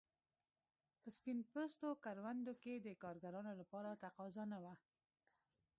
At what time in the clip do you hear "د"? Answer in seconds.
2.75-2.87